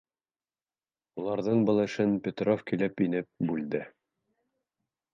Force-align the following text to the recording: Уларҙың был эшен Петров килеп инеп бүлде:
Уларҙың 1.23 1.61
был 1.69 1.83
эшен 1.85 2.17
Петров 2.29 2.65
килеп 2.73 3.07
инеп 3.11 3.31
бүлде: 3.51 3.87